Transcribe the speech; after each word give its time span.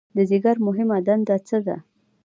د 0.15 0.17
ځیګر 0.29 0.55
مهمه 0.67 0.97
دنده 1.07 1.37
څه 1.47 1.57
ده؟ 1.65 1.77